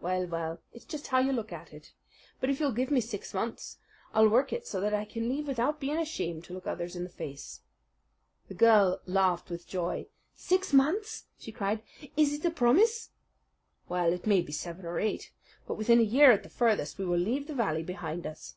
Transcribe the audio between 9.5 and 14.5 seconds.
with joy. "Six months!" she cried. "Is it a promise?" "Well, it may